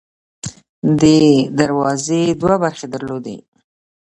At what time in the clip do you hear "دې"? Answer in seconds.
1.01-1.15